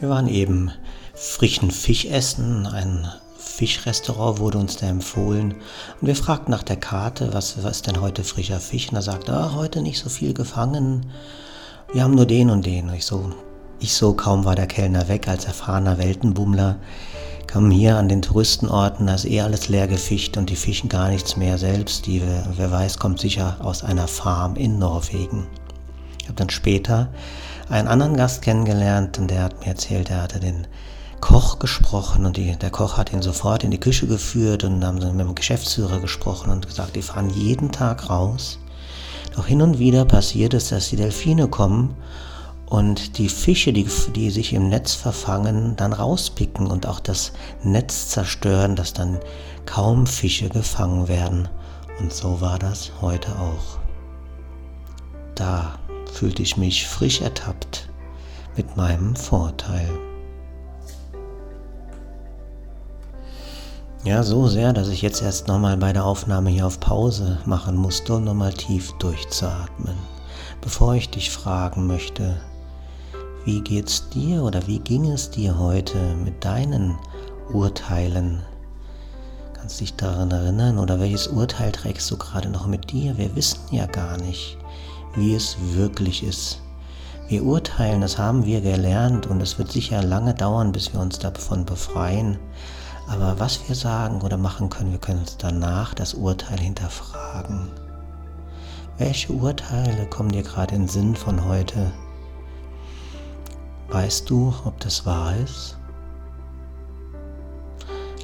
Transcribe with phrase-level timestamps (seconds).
[0.00, 0.70] Wir waren eben
[1.14, 5.54] frischen Fisch essen, ein Fischrestaurant wurde uns da empfohlen
[6.00, 8.88] und wir fragten nach der Karte, was, was ist denn heute frischer Fisch?
[8.88, 11.06] Und er sagte, ah, heute nicht so viel gefangen,
[11.92, 12.88] wir haben nur den und den.
[12.88, 13.32] Und ich so,
[13.78, 16.76] ich so, kaum war der Kellner weg, als erfahrener Weltenbummler,
[17.46, 21.08] kam hier an den Touristenorten, da ist eh alles leer gefischt und die fischen gar
[21.08, 22.06] nichts mehr selbst.
[22.06, 22.20] Die,
[22.56, 25.46] wer weiß, kommt sicher aus einer Farm in Norwegen.
[26.24, 27.10] Ich habe dann später
[27.68, 30.66] einen anderen Gast kennengelernt und der hat mir erzählt, er hatte den
[31.20, 34.94] Koch gesprochen und die, der Koch hat ihn sofort in die Küche geführt und haben
[34.94, 38.58] mit dem Geschäftsführer gesprochen und gesagt, die fahren jeden Tag raus.
[39.36, 41.94] Doch hin und wieder passiert es, dass die Delfine kommen
[42.64, 48.08] und die Fische, die, die sich im Netz verfangen, dann rauspicken und auch das Netz
[48.08, 49.18] zerstören, dass dann
[49.66, 51.50] kaum Fische gefangen werden.
[52.00, 53.78] Und so war das heute auch.
[55.34, 55.74] Da
[56.14, 57.88] fühlte ich mich frisch ertappt
[58.56, 59.88] mit meinem Vorteil.
[64.04, 67.74] Ja, so sehr, dass ich jetzt erst nochmal bei der Aufnahme hier auf Pause machen
[67.76, 69.96] musste, um nochmal tief durchzuatmen,
[70.60, 72.36] bevor ich dich fragen möchte,
[73.44, 76.96] wie geht's dir oder wie ging es dir heute mit deinen
[77.52, 78.42] Urteilen?
[79.54, 83.16] Kannst dich daran erinnern oder welches Urteil trägst du gerade noch mit dir?
[83.18, 84.58] Wir wissen ja gar nicht,
[85.16, 86.60] wie es wirklich ist.
[87.28, 91.18] Wir urteilen, das haben wir gelernt und es wird sicher lange dauern, bis wir uns
[91.18, 92.38] davon befreien.
[93.08, 97.70] Aber was wir sagen oder machen können, wir können uns danach das Urteil hinterfragen.
[98.98, 101.92] Welche Urteile kommen dir gerade in den Sinn von heute?
[103.88, 105.78] Weißt du, ob das wahr ist?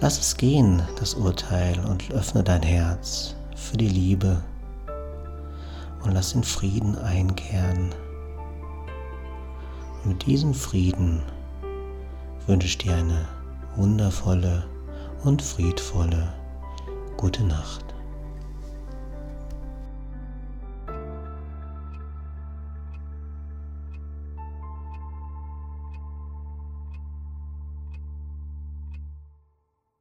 [0.00, 4.42] Lass es gehen, das Urteil, und öffne dein Herz für die Liebe
[6.02, 7.90] und lass den Frieden einkehren.
[10.02, 11.22] Und mit diesem Frieden
[12.46, 13.28] wünsche ich dir eine
[13.76, 14.64] wundervolle
[15.24, 16.32] und friedvolle
[17.16, 17.87] gute Nacht.